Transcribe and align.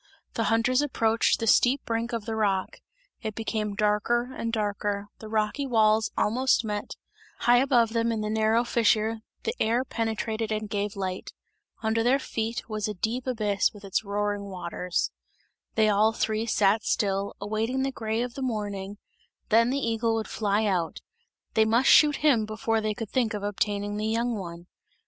The 0.33 0.45
hunters 0.45 0.81
approached 0.81 1.39
the 1.39 1.45
steep 1.45 1.85
brink 1.85 2.11
of 2.11 2.25
the 2.25 2.35
rock; 2.35 2.79
it 3.21 3.35
became 3.35 3.75
darker 3.75 4.33
and 4.35 4.51
darker, 4.51 5.09
the 5.19 5.29
rocky 5.29 5.67
walls 5.67 6.09
almost 6.17 6.65
met; 6.65 6.95
high 7.41 7.57
above 7.59 7.93
them 7.93 8.11
in 8.11 8.21
the 8.21 8.29
narrow 8.31 8.63
fissure 8.63 9.19
the 9.43 9.53
air 9.61 9.85
penetrated 9.85 10.51
and 10.51 10.67
gave 10.67 10.95
light. 10.95 11.33
Under 11.83 12.01
their 12.01 12.17
feet 12.17 12.63
there 12.63 12.65
was 12.73 12.87
a 12.87 12.95
deep 12.95 13.27
abyss 13.27 13.75
with 13.75 13.83
its 13.85 14.03
roaring 14.03 14.45
waters. 14.45 15.11
They 15.75 15.87
all 15.87 16.13
three 16.13 16.47
sat 16.47 16.83
still, 16.83 17.35
awaiting 17.39 17.83
the 17.83 17.91
grey 17.91 18.23
of 18.23 18.33
the 18.33 18.41
morning; 18.41 18.97
then 19.49 19.69
the 19.69 19.77
eagle 19.77 20.15
would 20.15 20.27
fly 20.27 20.65
out; 20.65 21.01
they 21.53 21.63
must 21.63 21.89
shoot 21.89 22.15
him 22.25 22.47
before 22.47 22.81
they 22.81 22.95
could 22.95 23.11
think 23.11 23.35
of 23.35 23.43
obtaining 23.43 23.97
the 23.97 24.07
young 24.07 24.35
one. 24.35 24.65